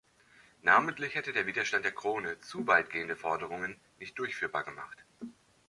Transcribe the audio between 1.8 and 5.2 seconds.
der Krone zu weitgehende Forderungen nicht durchführbar gemacht.